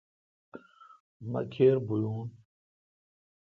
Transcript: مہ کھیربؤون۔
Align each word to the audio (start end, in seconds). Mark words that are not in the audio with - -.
مہ 1.29 1.41
کھیربؤون۔ 1.53 2.27